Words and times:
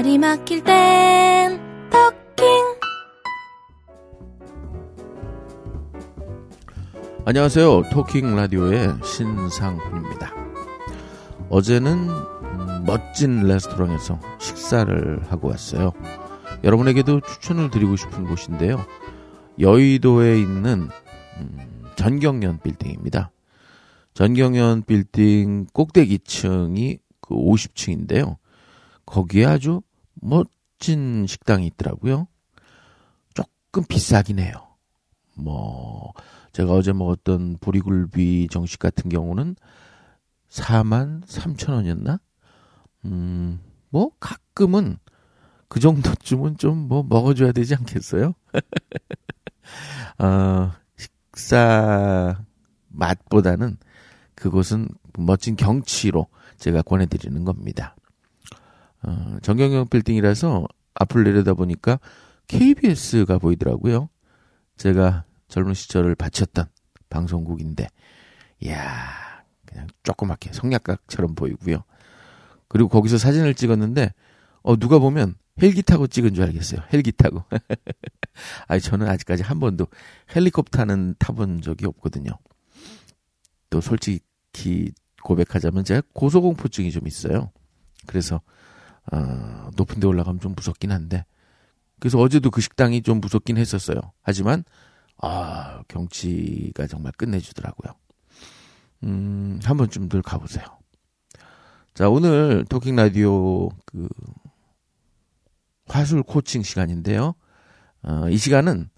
말이 0.00 0.16
막힐 0.16 0.64
땐 0.64 1.60
토킹 1.90 2.46
안녕하세요. 7.26 7.82
토킹 7.92 8.34
라디오의 8.34 8.94
신상훈입니다. 9.04 10.32
어제는 11.50 12.08
음, 12.08 12.84
멋진 12.86 13.46
레스토랑에서 13.46 14.18
식사를 14.38 15.22
하고 15.30 15.48
왔어요. 15.48 15.92
여러분에게도 16.64 17.20
추천을 17.20 17.70
드리고 17.70 17.96
싶은 17.96 18.24
곳인데요. 18.24 18.82
여의도에 19.58 20.38
있는 20.38 20.88
음, 21.40 21.84
전경련 21.96 22.60
빌딩입니다. 22.62 23.32
전경련 24.14 24.84
빌딩 24.84 25.66
꼭대기층이 25.74 27.00
그 27.20 27.34
50층인데요. 27.34 28.38
거기에 29.04 29.44
아주 29.44 29.82
멋진 30.20 31.26
식당이 31.26 31.66
있더라고요. 31.66 32.28
조금 33.34 33.84
비싸긴 33.88 34.38
해요. 34.38 34.54
뭐 35.34 36.12
제가 36.52 36.72
어제 36.72 36.92
먹었던 36.92 37.58
보리굴비 37.60 38.48
정식 38.50 38.78
같은 38.78 39.08
경우는 39.08 39.56
4만 40.48 41.24
3천 41.26 41.72
원이었나? 41.74 42.20
음, 43.06 43.60
뭐 43.88 44.10
가끔은 44.20 44.98
그 45.68 45.78
정도쯤은 45.80 46.56
좀 46.56 46.88
뭐 46.88 47.04
먹어줘야 47.08 47.52
되지 47.52 47.76
않겠어요? 47.76 48.34
어, 50.18 50.72
식사 50.96 52.44
맛보다는 52.88 53.76
그곳은 54.34 54.88
멋진 55.18 55.54
경치로 55.56 56.26
제가 56.58 56.82
권해드리는 56.82 57.44
겁니다. 57.44 57.94
어, 59.02 59.38
정경영 59.42 59.88
빌딩이라서 59.88 60.66
앞을 60.94 61.24
내려다 61.24 61.54
보니까 61.54 61.98
KBS가 62.48 63.38
보이더라고요. 63.38 64.08
제가 64.76 65.24
젊은 65.48 65.74
시절을 65.74 66.14
바쳤던 66.14 66.66
방송국인데, 67.08 67.86
이야, 68.60 69.44
그냥 69.64 69.86
조그맣게 70.02 70.52
성냥각처럼 70.52 71.34
보이고요. 71.34 71.82
그리고 72.68 72.88
거기서 72.88 73.18
사진을 73.18 73.54
찍었는데, 73.54 74.12
어, 74.62 74.76
누가 74.76 74.98
보면 74.98 75.34
헬기 75.62 75.82
타고 75.82 76.06
찍은 76.06 76.34
줄 76.34 76.44
알겠어요. 76.44 76.80
헬기 76.92 77.12
타고. 77.12 77.44
아니, 78.68 78.80
저는 78.80 79.08
아직까지 79.08 79.42
한 79.42 79.60
번도 79.60 79.86
헬리콥터는 80.34 81.16
타본 81.18 81.62
적이 81.62 81.86
없거든요. 81.86 82.32
또 83.68 83.80
솔직히 83.80 84.92
고백하자면 85.22 85.84
제가 85.84 86.02
고소공포증이 86.14 86.90
좀 86.90 87.06
있어요. 87.06 87.52
그래서, 88.06 88.40
어, 89.12 89.70
높은 89.76 90.00
데 90.00 90.06
올라가면 90.06 90.40
좀 90.40 90.54
무섭긴 90.54 90.92
한데, 90.92 91.24
그래서 91.98 92.18
어제도 92.18 92.50
그 92.50 92.60
식당이 92.60 93.02
좀 93.02 93.20
무섭긴 93.20 93.58
했었어요. 93.58 94.00
하지만, 94.22 94.64
아, 95.18 95.82
경치가 95.88 96.86
정말 96.86 97.12
끝내주더라고요. 97.12 97.92
음, 99.04 99.60
한 99.64 99.76
번쯤들 99.76 100.22
가보세요. 100.22 100.64
자, 101.94 102.08
오늘 102.08 102.64
토킹 102.68 102.96
라디오 102.96 103.68
그 103.84 104.08
화술 105.86 106.22
코칭 106.22 106.62
시간인데요. 106.62 107.34
어, 108.02 108.28
이 108.30 108.36
시간은 108.36 108.88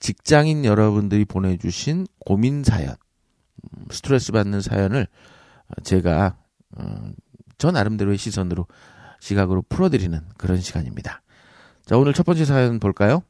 직장인 0.00 0.64
여러분들이 0.64 1.24
보내주신 1.24 2.06
고민 2.18 2.64
사연, 2.64 2.90
음, 2.90 3.84
스트레스 3.90 4.32
받는 4.32 4.60
사연을 4.60 5.06
제가 5.84 6.36
어, 6.76 7.10
저 7.58 7.70
나름대로의 7.70 8.16
시선으로 8.18 8.66
시각으로 9.20 9.62
풀어드리는 9.68 10.20
그런 10.36 10.60
시간입니다. 10.60 11.22
자, 11.84 11.96
오늘 11.96 12.12
첫 12.12 12.24
번째 12.24 12.44
사연 12.44 12.80
볼까요? 12.80 13.22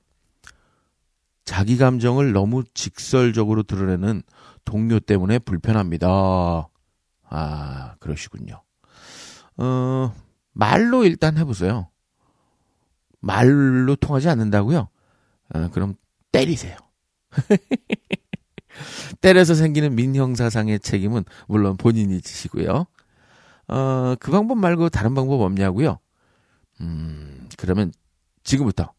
자기 1.44 1.78
감정을 1.78 2.32
너무 2.32 2.64
직설적으로 2.74 3.62
드러내는 3.62 4.22
동료 4.64 5.00
때문에 5.00 5.38
불편합니다. 5.38 6.68
아, 7.30 7.94
그러시군요. 8.00 8.62
어, 9.56 10.14
말로 10.52 11.04
일단 11.04 11.38
해보세요. 11.38 11.88
말로 13.20 13.96
통하지 13.96 14.28
않는다고요? 14.28 14.88
어, 15.54 15.68
그럼 15.72 15.94
때리세요. 16.32 16.76
때려서 19.20 19.54
생기는 19.54 19.94
민형사상의 19.94 20.80
책임은 20.80 21.24
물론 21.46 21.76
본인이 21.76 22.20
지시고요. 22.20 22.86
어, 23.68 24.14
그 24.18 24.30
방법 24.30 24.58
말고 24.58 24.88
다른 24.88 25.14
방법 25.14 25.40
없냐고요? 25.42 25.98
음, 26.80 27.48
그러면 27.56 27.92
지금부터 28.42 28.92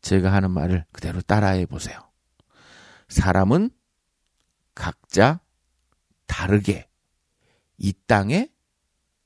제가 0.00 0.32
하는 0.32 0.50
말을 0.50 0.84
그대로 0.92 1.20
따라해 1.20 1.66
보세요. 1.66 1.98
사람은 3.08 3.70
각자 4.74 5.40
다르게 6.26 6.88
이 7.78 7.92
땅에 8.06 8.50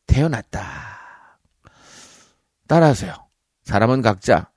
태어났다. 0.06 1.40
따라하세요. 2.66 3.14
사람은 3.64 4.02
각자 4.02 4.50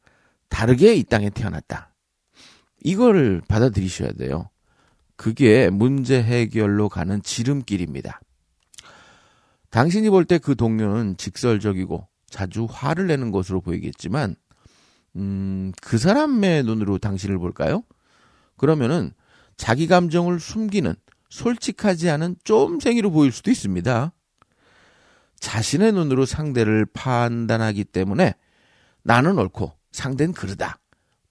다르게 0.49 0.95
이 0.95 1.03
땅에 1.03 1.29
태어났다. 1.29 1.93
이걸 2.83 3.41
받아들이셔야 3.47 4.13
돼요. 4.13 4.49
그게 5.15 5.69
문제 5.69 6.21
해결로 6.21 6.89
가는 6.89 7.21
지름길입니다. 7.21 8.21
당신이 9.71 10.09
볼 10.09 10.25
때 10.25 10.37
그 10.37 10.55
동료는 10.55 11.17
직설적이고 11.17 12.07
자주 12.29 12.67
화를 12.69 13.07
내는 13.07 13.31
것으로 13.31 13.61
보이겠지만, 13.61 14.35
음, 15.15 15.71
그 15.81 15.97
사람의 15.97 16.63
눈으로 16.63 16.97
당신을 16.97 17.37
볼까요? 17.39 17.83
그러면은 18.57 19.11
자기 19.57 19.87
감정을 19.87 20.39
숨기는 20.39 20.93
솔직하지 21.29 22.09
않은 22.09 22.35
쫌생이로 22.43 23.11
보일 23.11 23.31
수도 23.31 23.51
있습니다. 23.51 24.13
자신의 25.39 25.93
눈으로 25.93 26.25
상대를 26.25 26.85
판단하기 26.87 27.85
때문에 27.85 28.35
나는 29.03 29.37
옳고 29.39 29.73
상대는 29.91 30.33
그르다. 30.33 30.79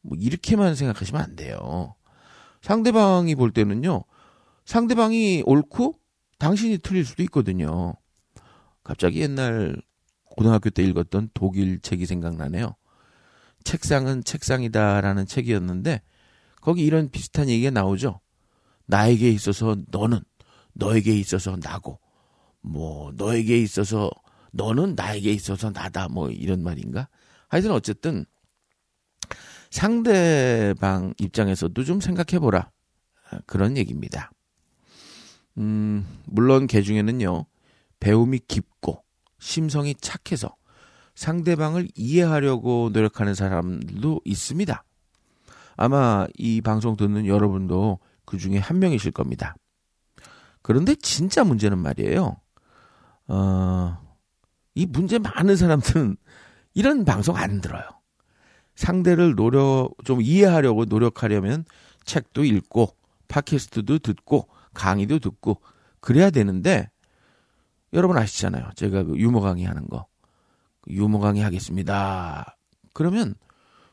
뭐 0.02 0.16
이렇게만 0.18 0.74
생각하시면 0.74 1.20
안 1.22 1.36
돼요. 1.36 1.94
상대방이 2.62 3.34
볼 3.34 3.52
때는요. 3.52 4.04
상대방이 4.64 5.42
옳고 5.46 5.94
당신이 6.38 6.78
틀릴 6.78 7.04
수도 7.04 7.22
있거든요. 7.24 7.94
갑자기 8.82 9.20
옛날 9.20 9.80
고등학교 10.24 10.70
때 10.70 10.82
읽었던 10.82 11.30
독일 11.34 11.80
책이 11.80 12.06
생각나네요. 12.06 12.76
책상은 13.64 14.24
책상이다라는 14.24 15.26
책이었는데 15.26 16.02
거기 16.60 16.84
이런 16.84 17.10
비슷한 17.10 17.48
얘기가 17.48 17.70
나오죠. 17.70 18.20
나에게 18.86 19.30
있어서 19.30 19.76
너는 19.88 20.20
너에게 20.72 21.12
있어서 21.16 21.56
나고 21.56 22.00
뭐 22.60 23.12
너에게 23.16 23.58
있어서 23.58 24.10
너는 24.52 24.94
나에게 24.96 25.30
있어서 25.32 25.70
나다 25.70 26.08
뭐 26.08 26.30
이런 26.30 26.62
말인가? 26.62 27.08
하여튼 27.48 27.72
어쨌든 27.72 28.24
상대방 29.70 31.14
입장에서도 31.18 31.84
좀 31.84 32.00
생각해 32.00 32.40
보라. 32.40 32.70
그런 33.46 33.76
얘기입니다. 33.76 34.32
음, 35.58 36.06
물론 36.26 36.66
개 36.66 36.82
중에는요. 36.82 37.46
배움이 38.00 38.40
깊고 38.48 39.04
심성이 39.38 39.94
착해서 39.94 40.54
상대방을 41.14 41.88
이해하려고 41.94 42.90
노력하는 42.92 43.34
사람들도 43.34 44.22
있습니다. 44.24 44.84
아마 45.76 46.26
이 46.36 46.60
방송 46.60 46.96
듣는 46.96 47.26
여러분도 47.26 47.98
그 48.24 48.38
중에 48.38 48.58
한 48.58 48.78
명이실 48.78 49.12
겁니다. 49.12 49.54
그런데 50.62 50.94
진짜 50.94 51.44
문제는 51.44 51.78
말이에요. 51.78 52.36
어, 53.28 53.98
이 54.74 54.86
문제 54.86 55.18
많은 55.18 55.56
사람들은 55.56 56.16
이런 56.74 57.04
방송 57.04 57.36
안 57.36 57.60
들어요. 57.60 57.82
상대를 58.74 59.34
노력, 59.34 59.94
좀 60.04 60.22
이해하려고 60.22 60.84
노력하려면 60.84 61.64
책도 62.04 62.44
읽고, 62.44 62.96
팟캐스트도 63.28 63.98
듣고, 63.98 64.48
강의도 64.72 65.18
듣고, 65.18 65.60
그래야 66.00 66.30
되는데, 66.30 66.90
여러분 67.92 68.16
아시잖아요. 68.16 68.70
제가 68.76 69.04
그 69.04 69.18
유머 69.18 69.40
강의 69.40 69.64
하는 69.64 69.88
거. 69.88 70.06
유머 70.88 71.18
강의 71.18 71.42
하겠습니다. 71.42 72.56
그러면 72.94 73.34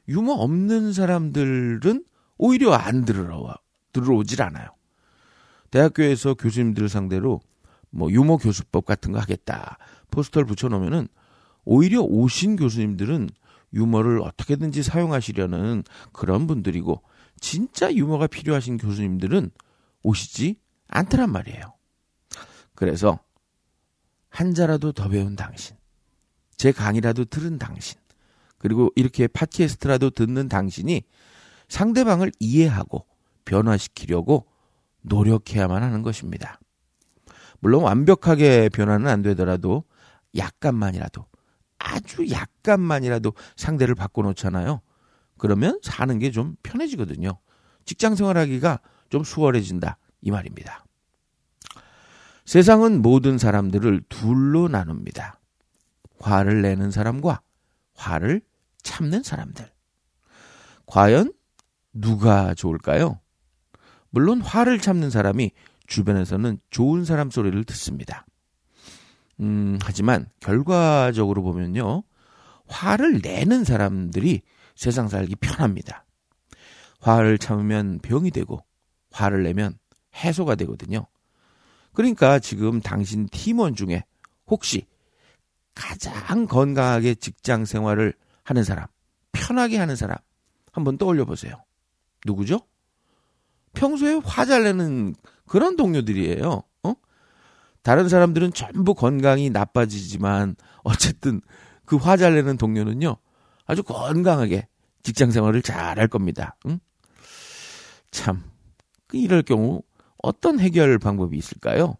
유머 0.07 0.33
없는 0.33 0.94
사람들은 0.94 2.05
오히려 2.38 2.73
안 2.73 3.05
들으러, 3.05 3.53
들어오질 3.91 4.41
않아요. 4.41 4.69
대학교에서 5.71 6.35
교수님들 6.35 6.88
상대로 6.88 7.41
뭐 7.89 8.11
유머 8.11 8.38
교수법 8.38 8.85
같은 8.85 9.11
거 9.11 9.19
하겠다. 9.19 9.77
포스터를 10.11 10.45
붙여놓으면은 10.45 11.07
오히려 11.65 12.01
오신 12.01 12.55
교수님들은 12.55 13.29
유머를 13.73 14.21
어떻게든지 14.21 14.83
사용하시려는 14.83 15.83
그런 16.13 16.47
분들이고 16.47 17.01
진짜 17.39 17.94
유머가 17.94 18.27
필요하신 18.27 18.77
교수님들은 18.77 19.51
오시지 20.03 20.55
않더란 20.88 21.31
말이에요. 21.31 21.61
그래서 22.75 23.19
한자라도 24.37 24.91
더 24.91 25.09
배운 25.09 25.35
당신, 25.35 25.75
제 26.57 26.71
강의라도 26.71 27.25
들은 27.25 27.57
당신, 27.57 27.99
그리고 28.59 28.91
이렇게 28.95 29.25
팟캐스트라도 29.25 30.11
듣는 30.11 30.47
당신이 30.47 31.01
상대방을 31.69 32.31
이해하고 32.39 33.07
변화시키려고 33.45 34.45
노력해야만 35.01 35.81
하는 35.81 36.03
것입니다. 36.03 36.59
물론 37.61 37.81
완벽하게 37.81 38.69
변화는 38.69 39.07
안 39.07 39.23
되더라도 39.23 39.85
약간만이라도 40.35 41.25
아주 41.79 42.29
약간만이라도 42.29 43.33
상대를 43.55 43.95
바꿔놓잖아요. 43.95 44.81
그러면 45.39 45.79
사는 45.81 46.19
게 46.19 46.29
좀 46.29 46.55
편해지거든요. 46.61 47.39
직장 47.85 48.13
생활하기가 48.13 48.81
좀 49.09 49.23
수월해진다. 49.23 49.97
이 50.21 50.29
말입니다. 50.29 50.86
세상은 52.47 53.01
모든 53.01 53.38
사람들을 53.38 54.03
둘로 54.07 54.69
나눕니다. 54.69 55.38
화를 56.21 56.61
내는 56.61 56.91
사람과 56.91 57.41
화를 57.94 58.41
참는 58.81 59.21
사람들. 59.21 59.69
과연 60.85 61.33
누가 61.91 62.53
좋을까요? 62.53 63.19
물론 64.11 64.39
화를 64.39 64.79
참는 64.79 65.09
사람이 65.09 65.51
주변에서는 65.88 66.59
좋은 66.69 67.03
사람 67.03 67.29
소리를 67.29 67.61
듣습니다. 67.65 68.25
음, 69.41 69.77
하지만 69.81 70.27
결과적으로 70.39 71.44
보면요. 71.44 72.03
화를 72.69 73.19
내는 73.21 73.65
사람들이 73.65 74.41
세상 74.73 75.09
살기 75.09 75.35
편합니다. 75.35 76.05
화를 77.01 77.39
참으면 77.39 77.99
병이 77.99 78.31
되고 78.31 78.63
화를 79.11 79.44
내면 79.44 79.77
해소가 80.15 80.55
되거든요. 80.55 81.07
그러니까 81.97 82.38
지금 82.38 82.79
당신 82.79 83.25
팀원 83.31 83.73
중에 83.73 84.03
혹시 84.45 84.85
가장 85.73 86.45
건강하게 86.45 87.15
직장 87.15 87.65
생활을 87.65 88.13
하는 88.44 88.63
사람, 88.63 88.85
편하게 89.31 89.79
하는 89.79 89.95
사람 89.95 90.15
한번 90.71 90.99
떠올려 90.99 91.25
보세요. 91.25 91.55
누구죠? 92.23 92.59
평소에 93.73 94.21
화잘 94.23 94.65
내는 94.65 95.15
그런 95.47 95.75
동료들이에요. 95.75 96.61
어? 96.83 96.94
다른 97.81 98.09
사람들은 98.09 98.53
전부 98.53 98.94
건강이 98.94 99.49
나빠지지만 99.49 100.55
어쨌든 100.83 101.41
그 101.85 101.95
화잘 101.95 102.35
내는 102.35 102.57
동료는요. 102.57 103.17
아주 103.65 103.81
건강하게 103.81 104.67
직장 105.01 105.31
생활을 105.31 105.63
잘 105.63 105.97
할 105.97 106.07
겁니다. 106.07 106.57
응? 106.67 106.79
참 108.11 108.44
이럴 109.13 109.41
경우 109.41 109.81
어떤 110.23 110.59
해결 110.59 110.97
방법이 110.99 111.37
있을까요? 111.37 111.97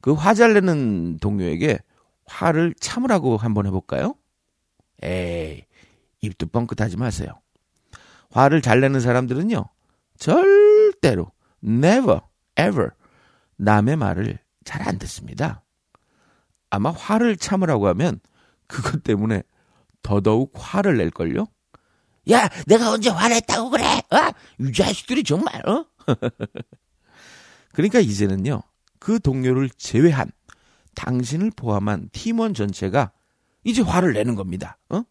그 0.00 0.12
화잘 0.12 0.54
내는 0.54 1.18
동료에게 1.18 1.78
화를 2.26 2.74
참으라고 2.78 3.36
한번 3.36 3.66
해볼까요? 3.66 4.14
에이, 5.02 5.64
입도 6.20 6.46
뻥끗하지 6.46 6.96
마세요. 6.96 7.30
화를 8.30 8.62
잘 8.62 8.80
내는 8.80 9.00
사람들은요, 9.00 9.64
절대로, 10.18 11.30
never, 11.64 12.20
ever, 12.58 12.90
남의 13.56 13.96
말을 13.96 14.38
잘 14.64 14.86
안 14.86 14.98
듣습니다. 14.98 15.64
아마 16.70 16.90
화를 16.90 17.36
참으라고 17.36 17.88
하면 17.88 18.20
그것 18.66 19.02
때문에 19.02 19.42
더더욱 20.02 20.52
화를 20.54 20.98
낼걸요? 20.98 21.46
야, 22.30 22.48
내가 22.66 22.90
언제 22.92 23.08
화냈다고 23.08 23.70
그래? 23.70 23.84
어? 23.84 24.30
이 24.60 24.72
자식들이 24.72 25.24
정말, 25.24 25.66
어? 25.66 25.86
그러니까 27.72 28.00
이제는요, 28.00 28.62
그 28.98 29.20
동료를 29.20 29.70
제외한 29.70 30.30
당신을 30.94 31.52
포함한 31.54 32.08
팀원 32.12 32.54
전체가 32.54 33.12
이제 33.64 33.82
화를 33.82 34.14
내는 34.14 34.34
겁니다. 34.34 34.78
어? 34.88 35.02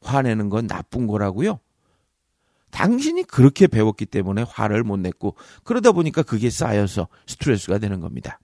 화내는 0.00 0.48
건 0.48 0.66
나쁜 0.66 1.06
거라고요? 1.06 1.60
당신이 2.70 3.24
그렇게 3.24 3.66
배웠기 3.66 4.06
때문에 4.06 4.44
화를 4.48 4.82
못 4.82 4.98
냈고 4.98 5.36
그러다 5.62 5.92
보니까 5.92 6.22
그게 6.22 6.50
쌓여서 6.50 7.08
스트레스가 7.26 7.78
되는 7.78 8.00
겁니다. 8.00 8.40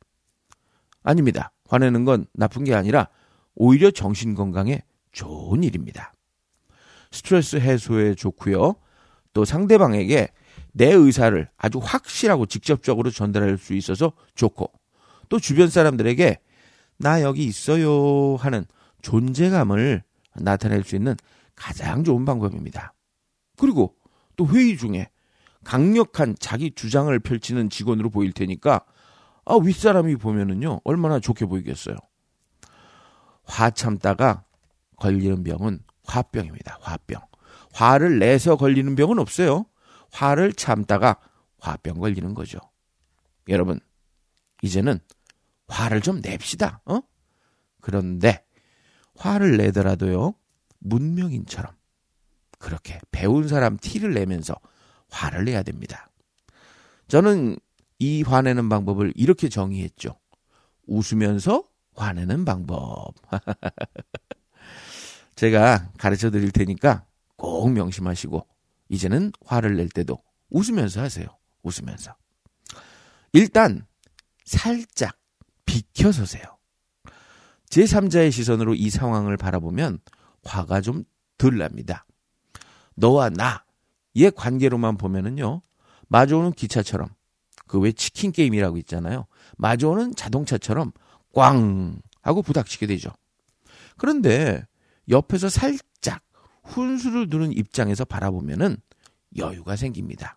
아닙니다. 1.03 1.53
화내는 1.69 2.05
건 2.05 2.27
나쁜 2.33 2.65
게 2.65 2.75
아니라 2.75 3.09
오히려 3.55 3.91
정신 3.91 4.35
건강에 4.35 4.83
좋은 5.13 5.65
일입니다. 5.65 6.13
스트레스 7.11 7.57
해소에 7.57 8.15
좋고요. 8.15 8.77
또 9.33 9.45
상대방에게 9.45 10.29
내 10.73 10.93
의사를 10.93 11.49
아주 11.57 11.79
확실하고 11.83 12.47
직접적으로 12.47 13.11
전달할 13.11 13.59
수 13.59 13.75
있어서 13.75 14.13
좋고 14.35 14.71
또 15.29 15.39
주변 15.39 15.69
사람들에게 15.69 16.39
나 16.99 17.23
여기 17.23 17.45
있어요 17.45 18.37
하는 18.37 18.65
존재감을 19.03 20.03
나타낼 20.37 20.85
수 20.85 20.97
있는 20.97 21.17
가장 21.55 22.05
좋은 22.05 22.25
방법입니다. 22.25 22.95
그리고 23.57 23.95
또 24.37 24.47
회의 24.47 24.77
중에 24.77 25.09
강력한 25.65 26.35
자기 26.39 26.73
주장을 26.75 27.17
펼치는 27.19 27.69
직원으로 27.69 28.11
보일 28.11 28.33
테니까 28.33 28.85
아, 29.45 29.57
윗사람이 29.57 30.17
보면은요, 30.17 30.81
얼마나 30.85 31.19
좋게 31.19 31.47
보이겠어요. 31.47 31.97
화 33.43 33.71
참다가 33.71 34.45
걸리는 34.97 35.43
병은 35.43 35.81
화병입니다. 36.05 36.79
화병. 36.81 37.21
화를 37.73 38.19
내서 38.19 38.57
걸리는 38.57 38.95
병은 38.95 39.19
없어요. 39.19 39.65
화를 40.13 40.53
참다가 40.53 41.19
화병 41.59 41.99
걸리는 41.99 42.35
거죠. 42.35 42.59
여러분, 43.49 43.81
이제는 44.63 44.99
화를 45.69 46.01
좀 46.01 46.21
냅시다. 46.21 46.81
어? 46.85 47.01
그런데 47.81 48.45
화를 49.17 49.57
내더라도요. 49.57 50.35
문명인처럼 50.79 51.73
그렇게 52.59 52.99
배운 53.11 53.49
사람 53.49 53.77
티를 53.77 54.15
내면서 54.15 54.55
화를 55.11 55.45
내야 55.45 55.63
됩니다. 55.63 56.11
저는 57.09 57.59
이 57.99 58.23
화내는 58.23 58.69
방법을 58.69 59.13
이렇게 59.17 59.49
정의했죠. 59.49 60.17
웃으면서 60.87 61.65
화내는 61.95 62.45
방법. 62.45 63.15
제가 65.35 65.91
가르쳐 65.99 66.31
드릴 66.31 66.51
테니까 66.51 67.05
꼭 67.37 67.73
명심하시고 67.73 68.47
이제는 68.91 69.33
화를 69.47 69.77
낼 69.77 69.89
때도 69.89 70.19
웃으면서 70.51 71.01
하세요. 71.01 71.27
웃으면서. 71.63 72.15
일단 73.33 73.87
살짝 74.45 75.17
비켜서세요. 75.65 76.45
제3자의 77.71 78.31
시선으로 78.33 78.75
이 78.75 78.91
상황을 78.91 79.39
바라보면 79.39 80.01
화가 80.45 80.83
좀 80.83 81.05
덜 81.41 81.57
납니다. 81.57 82.05
너와 82.97 83.31
나의 83.31 84.31
관계로만 84.37 84.99
보면은요. 84.99 85.63
마주오는 86.09 86.53
기차처럼 86.53 87.09
그 87.67 87.79
왜 87.79 87.93
치킨 87.93 88.31
게임이라고 88.31 88.77
있잖아요. 88.79 89.27
마주오는 89.57 90.17
자동차처럼 90.17 90.93
꽝 91.33 92.03
하고 92.21 92.43
부닥치게 92.43 92.87
되죠. 92.89 93.11
그런데 93.97 94.67
옆에서 95.09 95.49
살짝 95.49 96.23
훈수를 96.71 97.29
두는 97.29 97.53
입장에서 97.53 98.05
바라보면은 98.05 98.77
여유가 99.37 99.77
생깁니다. 99.77 100.37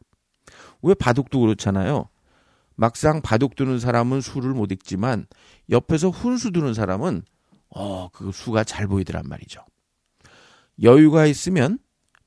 왜 0.81 0.93
바둑도 0.93 1.39
그렇잖아요. 1.39 2.09
막상 2.75 3.21
바둑 3.21 3.55
두는 3.55 3.79
사람은 3.79 4.21
수를 4.21 4.53
못 4.53 4.71
읽지만 4.71 5.27
옆에서 5.69 6.09
훈수 6.09 6.51
두는 6.51 6.73
사람은 6.73 7.23
어, 7.69 8.09
그 8.09 8.31
수가 8.31 8.63
잘 8.63 8.87
보이더란 8.87 9.23
말이죠. 9.27 9.63
여유가 10.81 11.25
있으면 11.25 11.79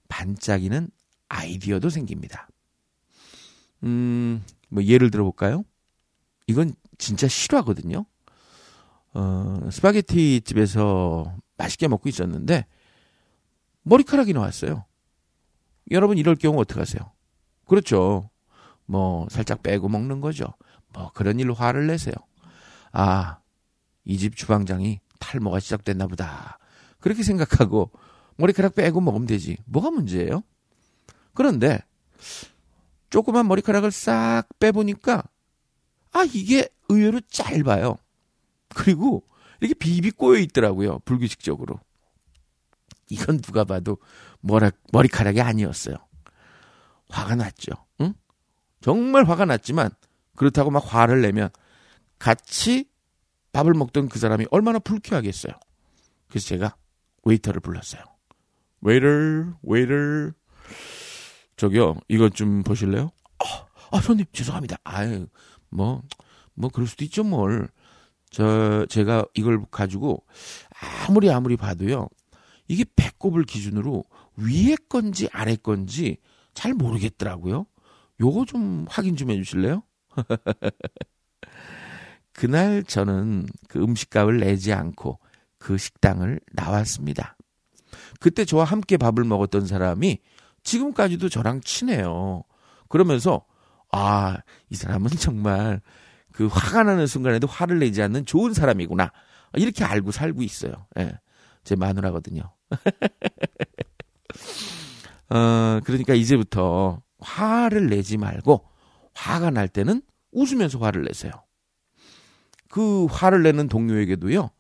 반짝이는 0.08 0.88
아이디어도 1.28 1.90
생깁니다. 1.90 2.48
음, 3.82 4.42
뭐 4.68 4.82
예를 4.84 5.10
들어 5.10 5.25
볼까요? 5.25 5.64
이건 6.46 6.72
진짜 6.98 7.28
실화거든요. 7.28 8.06
어, 9.14 9.68
스파게티 9.70 10.42
집에서 10.44 11.34
맛있게 11.56 11.88
먹고 11.88 12.08
있었는데 12.08 12.66
머리카락이 13.87 14.33
나왔어요. 14.33 14.85
여러분 15.93 16.19
이럴 16.19 16.35
경우 16.35 16.61
어떻게 16.61 16.81
하세요? 16.81 17.12
그렇죠. 17.66 18.28
뭐 18.85 19.28
살짝 19.31 19.62
빼고 19.62 19.88
먹는 19.88 20.21
거죠. 20.21 20.47
뭐 20.93 21.11
그런 21.12 21.38
일로 21.38 21.55
화를 21.55 21.87
내세요. 21.87 22.14
아, 22.93 23.38
이 24.05 24.19
집 24.19 24.35
주방장이 24.37 25.00
탈모가 25.21 25.61
시작됐나 25.61 26.09
보다. 26.09 26.59
그렇게 27.00 27.23
생각하고 27.23 27.90
머리카락 28.37 28.75
빼고 28.75 29.00
먹으면 29.00 29.26
되지. 29.26 29.57
뭐가 29.66 29.90
문제예요? 29.90 30.43
그런데 31.33 31.78
조그만 33.11 33.47
머리카락을 33.47 33.93
싹 33.93 34.45
빼보니까 34.59 35.23
아 36.12 36.25
이게 36.35 36.69
의외로 36.88 37.21
짧아요. 37.21 37.99
그리고 38.69 39.23
이렇게 39.61 39.75
비비 39.75 40.11
꼬여 40.12 40.38
있더라고요. 40.40 40.99
불규칙적으로. 41.05 41.78
이건 43.08 43.40
누가 43.40 43.64
봐도 43.64 43.98
머라, 44.40 44.70
머리카락이 44.92 45.40
아니었어요. 45.40 45.96
화가 47.08 47.36
났죠. 47.36 47.72
응? 48.00 48.14
정말 48.80 49.25
화가 49.25 49.44
났지만 49.44 49.90
그렇다고 50.36 50.70
막 50.70 50.82
화를 50.86 51.22
내면 51.22 51.50
같이 52.18 52.88
밥을 53.52 53.75
먹던 53.75 54.08
그 54.08 54.18
사람이 54.18 54.46
얼마나 54.50 54.78
불쾌하겠어요. 54.78 55.52
그래서 56.28 56.46
제가 56.48 56.76
웨이터를 57.25 57.60
불렀어요. 57.60 58.02
waiter, 58.84 59.54
waiter. 59.66 60.32
저기요, 61.56 61.96
이것 62.08 62.34
좀 62.34 62.62
보실래요? 62.62 63.10
아, 63.38 63.66
아, 63.92 64.00
손님, 64.00 64.26
죄송합니다. 64.32 64.76
아유, 64.84 65.26
뭐, 65.70 66.02
뭐, 66.54 66.70
그럴 66.70 66.86
수도 66.86 67.04
있죠, 67.04 67.25
뭘. 67.25 67.68
저, 68.30 68.84
제가 68.90 69.25
이걸 69.34 69.64
가지고 69.70 70.25
아무리 71.08 71.30
아무리 71.30 71.56
봐도요, 71.56 72.08
이게 72.68 72.85
배꼽을 72.96 73.44
기준으로 73.44 74.04
위에 74.37 74.76
건지 74.88 75.28
아래 75.32 75.56
건지 75.56 76.18
잘 76.54 76.75
모르겠더라고요. 76.75 77.66
요거 78.20 78.46
좀 78.46 78.87
확인 78.88 79.16
좀 79.16 79.30
해주실래요? 79.30 79.82
그날 82.32 82.82
저는 82.85 83.46
그 83.68 83.82
음식값을 83.82 84.40
내지 84.40 84.73
않고 84.73 85.18
그 85.58 85.78
식당을 85.78 86.40
나왔습니다. 86.52 87.37
그때 88.20 88.44
저와 88.44 88.64
함께 88.64 88.96
밥을 88.96 89.25
먹었던 89.25 89.66
사람이 89.66 90.18
지금까지도 90.62 91.28
저랑 91.28 91.61
친해요. 91.62 92.42
그러면서 92.88 93.44
아, 93.92 94.38
이 94.68 94.75
사람은 94.75 95.11
정말 95.18 95.80
그 96.32 96.46
화가 96.46 96.82
나는 96.82 97.06
순간에도 97.06 97.46
화를 97.46 97.78
내지 97.78 98.02
않는 98.02 98.26
좋은 98.26 98.52
사람이구나. 98.52 99.12
이렇게 99.54 99.85
알고 99.85 100.11
살고 100.11 100.42
있어요. 100.42 100.87
예. 100.99 101.18
제 101.64 101.76
마누라거든요. 101.76 102.42
어, 105.30 105.80
그러니까 105.85 106.14
이제부터 106.14 107.02
화를 107.18 107.88
내지 107.88 108.16
말고 108.16 108.66
화가 109.14 109.50
날 109.50 109.68
때는 109.68 110.02
웃으면서 110.32 110.78
화를 110.78 111.04
내세요. 111.04 111.32
그 112.68 113.06
화를 113.06 113.42
내는 113.42 113.68
동료에게도요. 113.68 114.50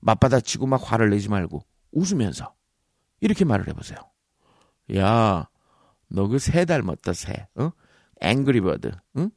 맞받아치고 0.00 0.66
막 0.66 0.80
화를 0.90 1.10
내지 1.10 1.28
말고 1.28 1.62
웃으면서 1.92 2.54
이렇게 3.20 3.44
말을 3.44 3.68
해보세요. 3.68 3.98
야, 4.96 5.48
너 6.08 6.28
그 6.28 6.38
새 6.38 6.64
닮았다 6.64 7.12
새. 7.12 7.48
어? 7.56 7.70
앵그리버드. 8.20 8.92
응? 9.18 9.30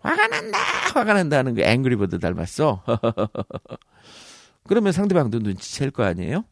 화가 0.00 0.28
난다, 0.28 0.58
화가 0.94 1.14
난다 1.14 1.38
하는 1.38 1.54
그 1.54 1.62
앵그리버드 1.62 2.18
닮았어. 2.20 2.84
그러면 4.64 4.92
상대방도 4.92 5.40
눈치챌 5.40 5.90
거 5.90 6.04
아니에요? 6.04 6.44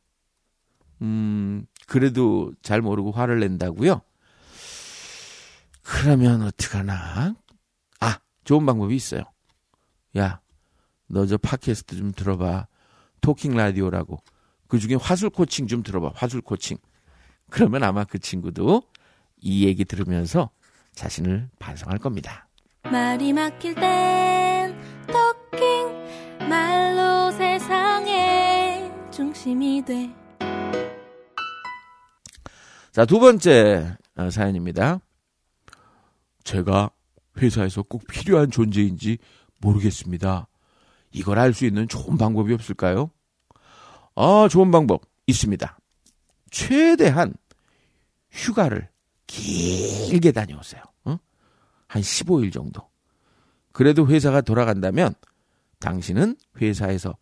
음, 1.04 1.66
그래도 1.86 2.52
잘 2.62 2.80
모르고 2.80 3.12
화를 3.12 3.38
낸다고요? 3.40 4.00
그러면 5.82 6.42
어떡하나? 6.42 7.34
아, 8.00 8.18
좋은 8.44 8.64
방법이 8.64 8.96
있어요. 8.96 9.22
야, 10.16 10.40
너 11.06 11.26
저 11.26 11.36
팟캐스트 11.36 11.96
좀 11.96 12.12
들어봐. 12.12 12.66
토킹 13.20 13.54
라디오라고. 13.54 14.18
그 14.68 14.78
중에 14.78 14.94
화술 14.94 15.28
코칭 15.30 15.66
좀 15.66 15.82
들어봐. 15.82 16.12
화술 16.14 16.40
코칭. 16.40 16.78
그러면 17.50 17.82
아마 17.84 18.04
그 18.04 18.18
친구도 18.18 18.82
이 19.40 19.66
얘기 19.66 19.84
들으면서 19.84 20.50
자신을 20.94 21.50
반성할 21.58 21.98
겁니다. 21.98 22.48
말이 22.84 23.32
막힐 23.34 23.74
땐 23.74 24.74
토킹 25.06 26.48
말로 26.48 27.30
세상의 27.32 28.90
중심이 29.12 29.82
돼 29.84 30.10
자, 32.94 33.04
두 33.04 33.18
번째 33.18 33.96
어, 34.14 34.30
사연입니다. 34.30 35.00
제가 36.44 36.90
회사에서 37.38 37.82
꼭 37.82 38.06
필요한 38.06 38.52
존재인지 38.52 39.18
모르겠습니다. 39.60 40.46
이걸 41.10 41.40
알 41.40 41.52
수 41.54 41.66
있는 41.66 41.88
좋은 41.88 42.16
방법이 42.16 42.54
없을까요? 42.54 43.10
아, 44.14 44.46
좋은 44.48 44.70
방법 44.70 45.02
있습니다. 45.26 45.76
최대한 46.52 47.34
휴가를 48.30 48.88
길게 49.26 50.30
다녀오세요. 50.30 50.80
어? 51.06 51.18
한 51.88 52.00
15일 52.00 52.52
정도. 52.52 52.88
그래도 53.72 54.06
회사가 54.06 54.40
돌아간다면 54.40 55.14
당신은 55.80 56.36
회사에서 56.60 57.16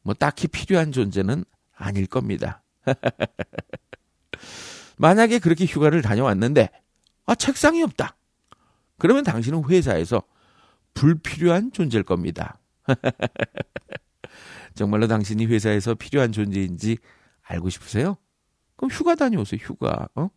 뭐 0.00 0.14
딱히 0.14 0.48
필요한 0.48 0.90
존재는 0.90 1.44
아닐 1.74 2.06
겁니다. 2.06 2.62
만약에 4.96 5.38
그렇게 5.38 5.64
휴가를 5.64 6.02
다녀왔는데 6.02 6.70
아 7.26 7.34
책상이 7.34 7.82
없다. 7.82 8.16
그러면 8.98 9.24
당신은 9.24 9.64
회사에서 9.68 10.22
불필요한 10.94 11.72
존재일 11.72 12.04
겁니다. 12.04 12.58
정말로 14.74 15.06
당신이 15.06 15.46
회사에서 15.46 15.94
필요한 15.94 16.32
존재인지 16.32 16.98
알고 17.42 17.68
싶으세요? 17.70 18.16
그럼 18.76 18.90
휴가 18.90 19.14
다녀오세요, 19.14 19.58
휴가. 19.62 20.08
어? 20.14 20.28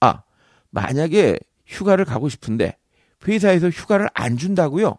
아, 0.00 0.22
만약에 0.70 1.38
휴가를 1.66 2.04
가고 2.04 2.28
싶은데 2.28 2.76
회사에서 3.26 3.68
휴가를 3.68 4.08
안 4.14 4.36
준다고요? 4.36 4.96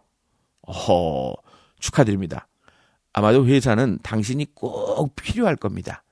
어허, 0.62 1.36
축하드립니다. 1.78 2.48
아마도 3.12 3.46
회사는 3.46 3.98
당신이 4.02 4.54
꼭 4.54 5.14
필요할 5.16 5.56
겁니다. 5.56 6.04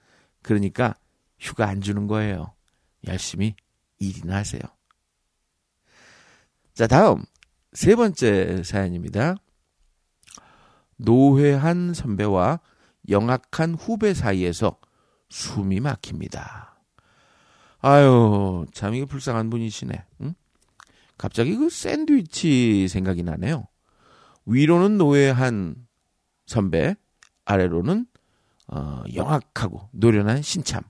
그러니까 0.42 0.94
휴가 1.38 1.68
안 1.68 1.80
주는 1.80 2.06
거예요. 2.06 2.54
열심히 3.06 3.54
일이나 3.98 4.36
하세요. 4.36 4.60
자, 6.74 6.86
다음 6.86 7.24
세 7.72 7.94
번째 7.96 8.62
사연입니다. 8.62 9.36
노회한 10.96 11.94
선배와 11.94 12.60
영악한 13.08 13.74
후배 13.74 14.14
사이에서 14.14 14.78
숨이 15.28 15.80
막힙니다. 15.80 16.80
아유, 17.80 18.66
참 18.72 18.94
이게 18.94 19.04
불쌍한 19.04 19.50
분이시네. 19.50 20.04
응? 20.22 20.34
갑자기 21.16 21.56
그 21.56 21.70
샌드위치 21.70 22.88
생각이 22.88 23.22
나네요. 23.22 23.66
위로는 24.46 24.98
노회한 24.98 25.76
선배, 26.46 26.96
아래로는 27.44 28.06
어, 28.68 29.02
영악하고 29.14 29.88
노련한 29.92 30.42
신참. 30.42 30.82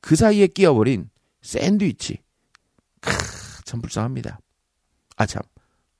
그 0.00 0.16
사이에 0.16 0.46
끼어버린 0.46 1.08
샌드위치. 1.44 2.18
크, 3.00 3.12
참 3.64 3.80
불쌍합니다. 3.80 4.40
아, 5.16 5.26
참. 5.26 5.42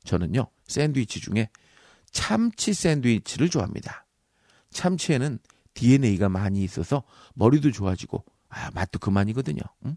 저는요, 0.05 0.49
샌드위치 0.67 1.21
중에 1.21 1.49
참치 2.11 2.75
샌드위치를 2.75 3.49
좋아합니다. 3.51 4.07
참치에는 4.71 5.39
DNA가 5.75 6.29
많이 6.29 6.63
있어서 6.65 7.05
머리도 7.35 7.71
좋아지고, 7.73 8.25
아, 8.49 8.71
맛도 8.73 8.99
그만이거든요. 8.99 9.61
응? 9.87 9.97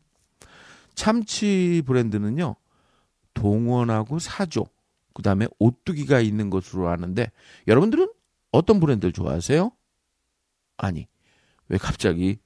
참치 0.96 1.82
브랜드는요, 1.86 2.56
동원하고 3.34 4.20
사조, 4.20 4.66
그 5.14 5.24
다음에 5.24 5.48
오뚜기가 5.60 6.20
있는 6.20 6.50
것으로 6.50 6.90
아는데, 6.90 7.32
여러분들은 7.68 8.12
어떤 8.52 8.80
브랜드를 8.80 9.14
좋아하세요? 9.14 9.72
아니, 10.78 11.08
왜 11.70 11.78
갑자기 11.78 12.40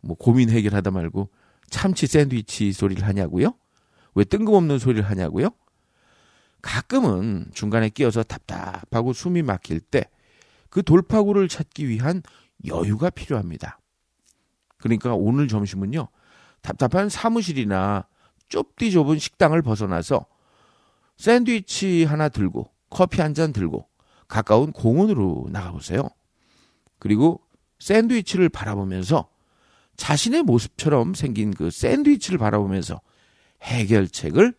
뭐 0.00 0.16
고민 0.16 0.50
해결하다 0.50 0.90
말고 0.90 1.30
참치 1.72 2.06
샌드위치 2.06 2.72
소리를 2.72 3.04
하냐고요? 3.04 3.54
왜 4.14 4.22
뜬금없는 4.22 4.78
소리를 4.78 5.02
하냐고요? 5.02 5.50
가끔은 6.60 7.50
중간에 7.52 7.88
끼어서 7.88 8.22
답답하고 8.22 9.12
숨이 9.12 9.42
막힐 9.42 9.80
때 9.80 10.04
그 10.72 10.82
돌파구를 10.82 11.48
찾기 11.48 11.86
위한 11.86 12.22
여유가 12.64 13.10
필요합니다. 13.10 13.78
그러니까 14.78 15.12
오늘 15.14 15.46
점심은요, 15.46 16.08
답답한 16.62 17.10
사무실이나 17.10 18.08
좁디 18.48 18.90
좁은 18.90 19.18
식당을 19.18 19.60
벗어나서 19.60 20.24
샌드위치 21.18 22.04
하나 22.04 22.30
들고 22.30 22.70
커피 22.88 23.20
한 23.20 23.34
잔 23.34 23.52
들고 23.52 23.86
가까운 24.28 24.72
공원으로 24.72 25.48
나가보세요. 25.50 26.08
그리고 26.98 27.42
샌드위치를 27.78 28.48
바라보면서 28.48 29.28
자신의 30.02 30.42
모습처럼 30.42 31.14
생긴 31.14 31.52
그 31.52 31.70
샌드위치를 31.70 32.36
바라보면서 32.36 33.00
해결책을 33.62 34.52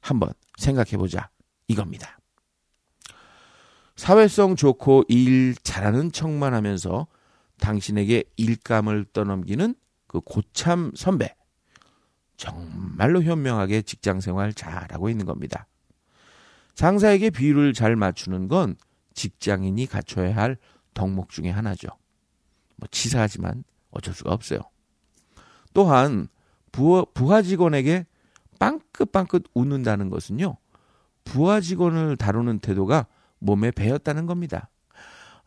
한번 0.00 0.32
생각해 0.56 0.96
보자 0.98 1.30
이겁니다. 1.66 2.20
사회성 3.96 4.54
좋고 4.54 5.06
일 5.08 5.56
잘하는 5.64 6.12
척만 6.12 6.54
하면서 6.54 7.08
당신에게 7.58 8.22
일감을 8.36 9.06
떠넘기는 9.12 9.74
그 10.06 10.20
고참 10.20 10.92
선배. 10.94 11.34
정말로 12.36 13.20
현명하게 13.20 13.82
직장 13.82 14.20
생활 14.20 14.54
잘하고 14.54 15.10
있는 15.10 15.26
겁니다. 15.26 15.66
상사에게 16.76 17.30
비율을 17.30 17.72
잘 17.72 17.96
맞추는 17.96 18.46
건 18.46 18.76
직장인이 19.14 19.86
갖춰야 19.86 20.36
할 20.36 20.56
덕목 20.94 21.30
중의 21.30 21.50
하나죠. 21.50 21.88
뭐 22.76 22.88
치사하지만 22.92 23.64
어쩔 23.90 24.14
수가 24.14 24.32
없어요. 24.32 24.60
또한 25.74 26.28
부하, 26.72 27.04
부하 27.12 27.42
직원에게 27.42 28.06
빵긋빵긋 28.58 29.44
웃는다는 29.54 30.08
것은요. 30.08 30.56
부하 31.24 31.60
직원을 31.60 32.16
다루는 32.16 32.60
태도가 32.60 33.06
몸에 33.38 33.70
배었다는 33.70 34.26
겁니다. 34.26 34.70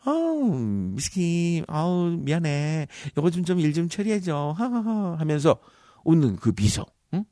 아우, 0.05 0.53
미스킴, 0.53 1.65
아우, 1.67 2.11
미안해. 2.19 2.87
이거 3.11 3.29
좀 3.29 3.43
좀 3.43 3.59
일 3.59 3.73
좀 3.73 3.89
처리해줘. 3.89 4.53
하하하. 4.57 5.15
하면서 5.19 5.57
웃는 6.05 6.37
그 6.37 6.53
미소. 6.53 6.85
응? 7.13 7.25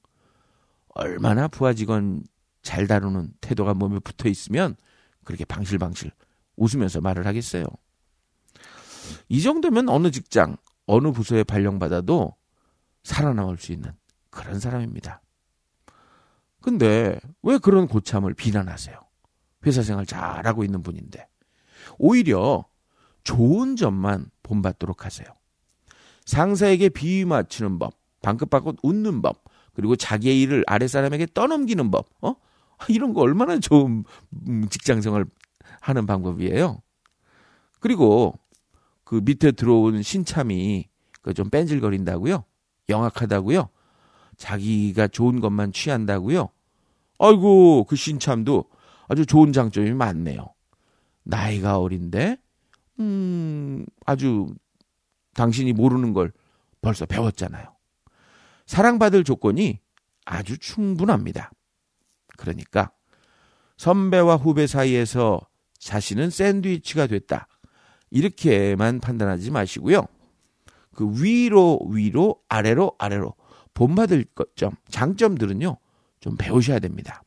얼마나 0.90 1.48
부하 1.48 1.74
직원 1.74 2.24
잘 2.64 2.88
다루는 2.88 3.32
태도가 3.42 3.74
몸에 3.76 4.00
붙어 4.00 4.28
있으면 4.28 4.76
그렇게 5.24 5.46
방실방실 5.46 6.12
웃으면서 6.58 7.00
말을 7.02 7.28
하겠어요. 7.28 7.64
이 9.30 9.42
정도면 9.42 9.88
어느 9.90 10.12
직장, 10.12 10.58
어느 10.88 11.12
부서에 11.12 11.44
발령받아도 11.44 12.36
살아남을 13.06 13.58
수 13.58 13.72
있는 13.72 13.94
그런 14.30 14.60
사람입니다. 14.60 15.22
근데 16.62 17.20
왜 17.44 17.58
그런 17.60 17.88
고참을 17.88 18.34
비난하세요? 18.34 19.00
회사 19.66 19.84
생활 19.84 20.06
잘하고 20.06 20.64
있는 20.64 20.82
분인데. 20.84 21.28
오히려 21.98 22.66
좋은 23.24 23.76
점만 23.76 24.30
본받도록 24.44 25.06
하세요. 25.06 25.28
상사에게 26.26 26.90
비위 26.90 27.26
맞추는 27.26 27.78
법, 27.78 27.94
방긋 28.22 28.50
방긋 28.50 28.78
웃는 28.82 29.22
법, 29.22 29.44
그리고 29.74 29.96
자기의 29.96 30.42
일을 30.42 30.64
아래 30.68 30.88
사람에게 30.88 31.28
떠넘기는 31.34 31.92
법, 31.92 32.08
어? 32.22 32.36
이런 32.90 33.14
거 33.14 33.22
얼마나 33.22 33.60
좋은 33.60 34.04
음, 34.48 34.68
직장 34.70 35.02
생활 35.02 35.26
하는 35.82 36.08
방법이에요. 36.08 36.82
그리고 37.80 38.34
그 39.04 39.22
밑에 39.24 39.52
들어온 39.52 40.02
신참이 40.02 40.90
그 41.22 41.34
좀 41.34 41.50
뺀질거린다고요? 41.50 42.44
영악하다고요? 42.90 43.70
자기가 44.38 45.08
좋은 45.08 45.40
것만 45.40 45.72
취한다고요? 45.72 46.50
아이고, 47.20 47.86
그 47.86 47.96
신참도 47.96 48.66
아주 49.08 49.26
좋은 49.26 49.54
장점이 49.54 49.94
많네요. 49.94 50.54
나이가 51.24 51.80
어린데, 51.80 52.38
음, 53.00 53.86
아주 54.06 54.48
당신이 55.34 55.74
모르는 55.74 56.14
걸 56.14 56.32
벌써 56.82 57.06
배웠잖아요. 57.06 57.76
사랑받을 58.66 59.24
조건이 59.24 59.80
아주 60.26 60.58
충분합니다. 60.58 61.52
그러니까 62.38 62.92
선배와 63.78 64.38
후배 64.38 64.68
사이에서 64.68 65.40
자신은 65.80 66.30
샌드위치가 66.30 67.08
됐다. 67.08 67.48
이렇게만 68.10 69.00
판단하지 69.00 69.52
마시고요. 69.52 70.08
그 70.96 71.06
위로 71.22 71.80
위로 71.90 72.42
아래로 72.50 72.94
아래로 72.98 73.34
본받을 73.74 74.26
점 74.56 74.72
장점들은요 74.90 75.78
좀 76.22 76.38
배우셔야 76.38 76.80
됩니다. 76.80 77.22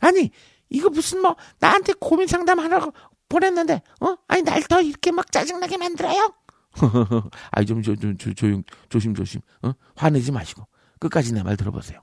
아니 0.00 0.30
이거 0.68 0.88
무슨 0.90 1.22
뭐 1.22 1.36
나한테 1.58 1.94
고민 2.00 2.26
상담하라고 2.26 2.92
보냈는데 3.28 3.82
어 4.00 4.16
아니 4.28 4.42
날 4.42 4.62
더 4.68 4.80
이렇게 4.80 5.10
막 5.12 5.30
짜증나게 5.32 5.76
만들어요? 5.78 6.32
아이 7.50 7.66
좀좀 7.66 8.16
조용 8.36 8.62
조심 8.88 9.14
조심 9.14 9.40
어 9.62 9.72
화내지 9.96 10.32
마시고 10.32 10.66
끝까지 10.98 11.32
내 11.32 11.42
말 11.42 11.56
들어보세요. 11.56 12.00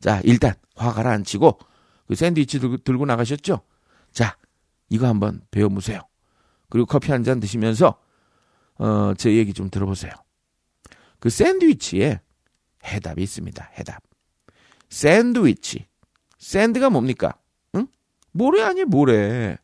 자 0.00 0.20
일단 0.24 0.54
화 0.76 0.92
가라앉히고 0.92 1.58
그 2.06 2.14
샌드위치 2.14 2.60
들고, 2.60 2.78
들고 2.78 3.04
나가셨죠? 3.06 3.60
자 4.12 4.36
이거 4.88 5.06
한번 5.06 5.42
배워보세요. 5.50 6.00
그리고 6.70 6.86
커피 6.86 7.10
한 7.12 7.24
잔 7.24 7.40
드시면서 7.40 7.98
어, 8.78 9.14
제 9.16 9.34
얘기 9.34 9.52
좀 9.52 9.70
들어보세요. 9.70 10.12
그 11.18 11.30
샌드위치에 11.30 12.20
해답이 12.84 13.22
있습니다. 13.22 13.70
해답. 13.78 14.02
샌드위치. 14.88 15.86
샌드가 16.38 16.90
뭡니까? 16.90 17.36
응? 17.74 17.88
모래 18.32 18.62
아니 18.62 18.84
모래. 18.84 19.56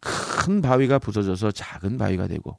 큰 0.00 0.62
바위가 0.62 0.98
부서져서 1.00 1.50
작은 1.50 1.98
바위가 1.98 2.28
되고 2.28 2.58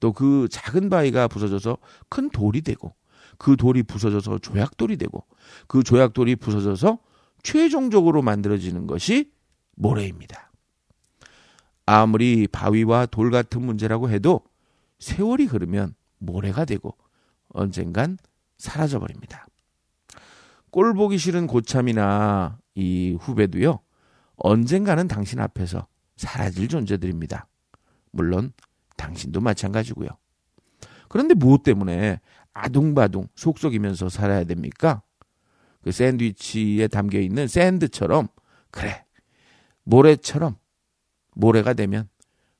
또 0.00 0.12
그 0.12 0.48
작은 0.50 0.90
바위가 0.90 1.28
부서져서 1.28 1.78
큰 2.10 2.28
돌이 2.28 2.60
되고 2.62 2.94
그 3.38 3.56
돌이 3.56 3.82
부서져서 3.84 4.38
조약돌이 4.38 4.96
되고 4.98 5.24
그 5.66 5.82
조약돌이 5.82 6.36
부서져서 6.36 6.98
최종적으로 7.42 8.20
만들어지는 8.20 8.86
것이 8.86 9.30
모래입니다. 9.76 10.52
아무리 11.86 12.46
바위와 12.48 13.06
돌 13.06 13.30
같은 13.30 13.62
문제라고 13.64 14.10
해도 14.10 14.42
세월이 15.04 15.44
흐르면 15.44 15.94
모래가 16.16 16.64
되고 16.64 16.96
언젠간 17.50 18.16
사라져 18.56 18.98
버립니다. 18.98 19.46
꼴 20.70 20.94
보기 20.94 21.18
싫은 21.18 21.46
고참이나 21.46 22.58
이 22.74 23.14
후배도요, 23.20 23.80
언젠가는 24.36 25.06
당신 25.06 25.40
앞에서 25.40 25.86
사라질 26.16 26.68
존재들입니다. 26.68 27.46
물론 28.12 28.54
당신도 28.96 29.42
마찬가지고요. 29.42 30.08
그런데 31.10 31.34
무엇 31.34 31.64
때문에 31.64 32.20
아둥바둥 32.54 33.28
속속이면서 33.34 34.08
살아야 34.08 34.44
됩니까? 34.44 35.02
그 35.82 35.92
샌드위치에 35.92 36.88
담겨 36.88 37.20
있는 37.20 37.46
샌드처럼 37.46 38.28
그래 38.70 39.04
모래처럼 39.82 40.56
모래가 41.34 41.74
되면 41.74 42.08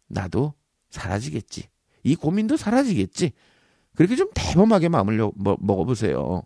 나도 0.09 0.53
사라지겠지. 0.91 1.74
이 2.05 2.15
고민도 2.15 2.57
사라지겠지. 2.57 3.33
그렇게 3.97 4.15
좀 4.17 4.29
대범하게 4.35 4.89
마음을 4.89 5.19
뭐, 5.35 5.57
먹어보세요. 5.61 6.43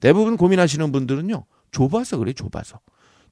대부분 0.00 0.36
고민하시는 0.36 0.92
분들은요, 0.92 1.44
좁아서 1.72 2.18
그래, 2.18 2.32
좁아서. 2.32 2.80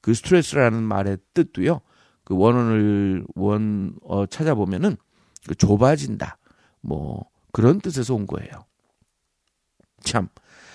그 0.01 0.15
스트레스라는 0.15 0.83
말의 0.83 1.19
뜻도요, 1.35 1.81
그 2.25 2.37
원언을, 2.37 3.25
원, 3.35 3.95
어, 4.03 4.27
찾아보면은, 4.27 4.97
그 5.47 5.55
좁아진다. 5.55 6.39
뭐, 6.81 7.29
그런 7.53 7.81
뜻에서 7.81 8.15
온 8.15 8.27
거예요. 8.27 8.51
참, 10.03 10.29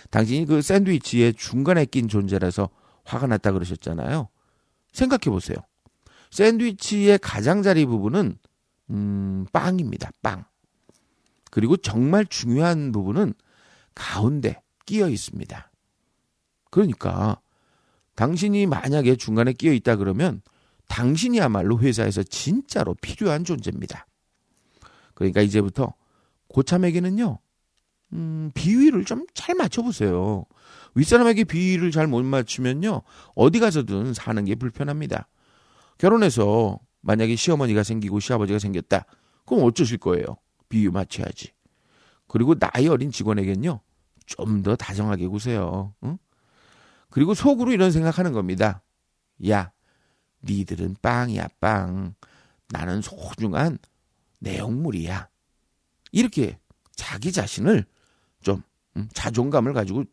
당신이 0.09 0.45
그 0.45 0.61
샌드위치의 0.61 1.33
중간에 1.33 1.85
낀 1.85 2.07
존재라서 2.07 2.69
화가 3.05 3.27
났다 3.27 3.51
그러셨잖아요. 3.51 4.29
생각해 4.91 5.31
보세요. 5.31 5.57
샌드위치의 6.31 7.19
가장자리 7.19 7.85
부분은 7.85 8.37
음, 8.89 9.45
빵입니다. 9.51 10.11
빵. 10.21 10.45
그리고 11.53 11.77
정말 11.77 12.25
중요한 12.25 12.91
부분은 12.91 13.35
가운데 13.93 14.63
끼어 14.87 15.07
있습니다. 15.07 15.71
그러니까 16.71 17.39
당신이 18.15 18.65
만약에 18.65 19.15
중간에 19.17 19.53
끼어 19.53 19.71
있다 19.71 19.97
그러면 19.97 20.41
당신이야말로 20.87 21.77
회사에서 21.77 22.23
진짜로 22.23 22.95
필요한 22.95 23.43
존재입니다. 23.43 24.07
그러니까 25.13 25.41
이제부터 25.41 25.93
고참에게는요, 26.47 27.37
음, 28.13 28.51
비위를 28.55 29.05
좀 29.05 29.27
잘 29.35 29.53
맞춰보세요. 29.53 30.45
윗사람에게 30.95 31.43
비위를 31.43 31.91
잘 31.91 32.07
못 32.07 32.23
맞추면요, 32.25 33.03
어디 33.35 33.59
가서든 33.59 34.15
사는 34.15 34.43
게 34.43 34.55
불편합니다. 34.55 35.27
결혼해서 35.99 36.79
만약에 37.01 37.35
시어머니가 37.35 37.83
생기고 37.83 38.19
시아버지가 38.19 38.57
생겼다. 38.57 39.05
그럼 39.45 39.65
어쩌실 39.65 39.99
거예요? 39.99 40.37
비유 40.73 40.91
맞춰야지. 40.91 41.53
그리고 42.27 42.55
나이 42.55 42.87
어린 42.87 43.11
직원에겐요. 43.11 43.79
좀 44.25 44.63
더 44.63 44.75
다정하게 44.75 45.27
구세요. 45.27 45.93
응? 46.03 46.17
그리고 47.11 47.35
속으로 47.35 47.71
이런 47.71 47.91
생각하는 47.91 48.31
겁니다. 48.33 48.81
야, 49.47 49.71
니들은 50.43 50.95
빵이야, 51.03 51.47
빵. 51.59 52.15
나는 52.69 53.03
소중한 53.03 53.77
내용물이야. 54.39 55.29
이렇게 56.11 56.57
자기 56.95 57.31
자신을 57.31 57.85
좀 58.41 58.63
음, 58.97 59.07
자존감을 59.13 59.73
가지고 59.73 60.05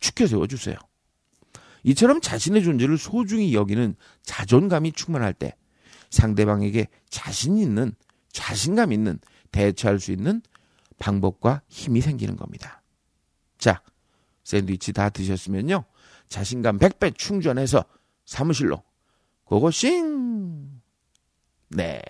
축혀 0.00 0.26
세워주세요. 0.26 0.76
이처럼 1.82 2.22
자신의 2.22 2.64
존재를 2.64 2.96
소중히 2.96 3.52
여기는 3.52 3.96
자존감이 4.22 4.92
충만할 4.92 5.34
때 5.34 5.54
상대방에게 6.08 6.88
자신 7.10 7.58
있는 7.58 7.92
자신감 8.32 8.92
있는 8.92 9.18
대처할 9.50 10.00
수 10.00 10.12
있는 10.12 10.42
방법과 10.98 11.62
힘이 11.68 12.00
생기는 12.00 12.36
겁니다. 12.36 12.82
자, 13.58 13.82
샌드위치 14.44 14.92
다 14.92 15.08
드셨으면요. 15.10 15.84
자신감 16.28 16.78
100배 16.78 17.16
충전해서 17.16 17.84
사무실로 18.24 18.82
고고싱! 19.44 20.80
네. 21.68 22.00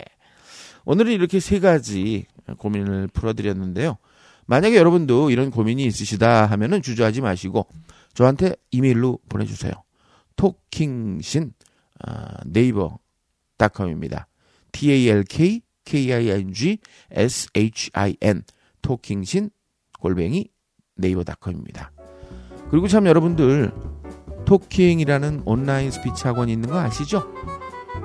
오늘은 0.85 1.11
이렇게 1.11 1.39
세 1.39 1.59
가지 1.59 2.25
고민을 2.57 3.07
풀어드렸는데요. 3.07 3.97
만약에 4.45 4.77
여러분도 4.77 5.29
이런 5.29 5.51
고민이 5.51 5.85
있으시다 5.85 6.45
하면은 6.45 6.81
주저하지 6.81 7.21
마시고 7.21 7.67
저한테 8.13 8.55
이메일로 8.71 9.19
보내주세요. 9.29 9.73
토킹신 10.37 11.53
아, 11.99 12.37
네이버 12.45 12.99
닷컴입니다. 13.57 14.27
T-A-L-K 14.71 15.27
K-I-N-G 15.27 15.66
S-H-I-N 17.11 18.43
토킹신 18.81 19.49
골뱅이 19.99 20.49
네이버닷컴입니다. 20.95 21.91
그리고 22.69 22.87
참 22.87 23.05
여러분들 23.05 23.71
토킹이라는 24.45 25.43
온라인 25.45 25.91
스피치 25.91 26.27
학원이 26.27 26.51
있는 26.51 26.69
거 26.69 26.79
아시죠? 26.79 27.31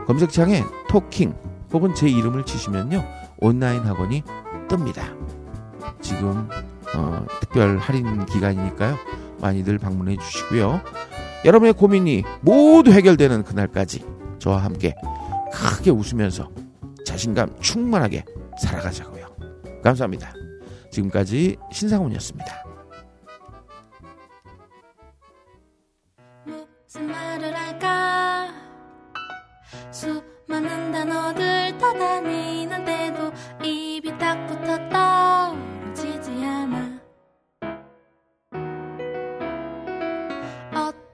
검색창에 0.06 0.62
토킹 0.88 1.34
혹은 1.72 1.94
제 1.94 2.08
이름을 2.08 2.44
치시면요 2.44 3.04
온라인 3.38 3.82
학원이 3.82 4.22
뜹니다. 4.68 5.02
지금 6.00 6.48
어, 6.94 7.26
특별 7.40 7.78
할인 7.78 8.26
기간이니까요. 8.26 8.96
많이들 9.40 9.78
방문해 9.78 10.16
주시고요. 10.16 10.80
여러분의 11.44 11.72
고민이 11.72 12.22
모두 12.40 12.92
해결되는 12.92 13.42
그날까지 13.42 14.04
저와 14.38 14.58
함께 14.58 14.94
크게 15.52 15.90
웃으면서 15.90 16.50
자신감 17.04 17.60
충만하게 17.60 18.24
살아가자고요. 18.60 19.26
감사합니다. 19.82 20.32
지금까지 20.90 21.56
신상훈이었습니다. 21.72 22.64
무슨 26.44 27.06
말을 27.10 27.56
할까 27.56 28.52
수많은 29.90 30.92
단어들 30.92 31.78
떠다니는데도 31.78 33.32
입이 33.64 34.18
딱 34.18 34.32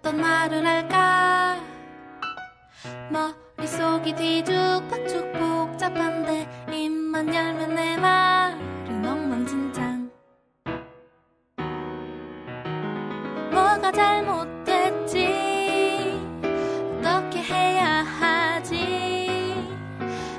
어떤 0.09 0.23
말을 0.23 0.67
할까 0.67 1.61
머릿속이 3.11 4.15
뒤죽박죽 4.15 5.33
복잡한데 5.89 6.47
입만 6.73 7.35
열면 7.35 7.75
내 7.75 7.97
말은 7.97 9.07
엉망진창. 9.07 10.11
뭐가 13.51 13.91
잘못됐지? 13.93 15.27
어떻게 16.99 17.43
해야 17.43 18.03
하지? 18.03 19.67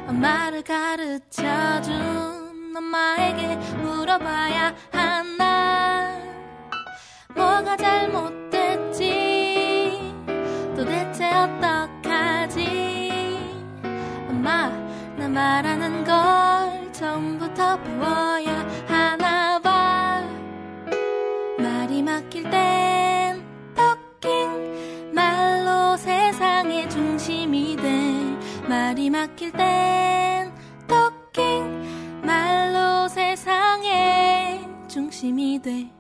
엄마를 0.08 0.62
가르쳐준 0.64 1.94
엄마에게 2.76 3.56
물어봐야 3.78 4.76
하 4.92 5.09
말하는 15.34 16.04
걸 16.04 16.92
처음부터 16.94 17.82
배워야 17.82 18.68
하나 18.88 19.60
봐. 19.60 20.24
말이 21.58 22.02
막힐 22.04 22.50
땐 22.50 23.44
토킹 23.76 25.14
말로 25.14 25.98
세상의 25.98 26.90
중심이 26.90 27.76
돼. 27.76 28.38
말이 28.68 29.10
막힐 29.10 29.52
땐 29.52 30.52
토킹 30.88 32.22
말로 32.24 33.08
세상의 33.08 34.68
중심이 34.88 35.62
돼 35.62 35.92